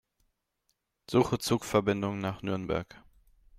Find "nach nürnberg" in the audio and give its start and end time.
2.21-3.03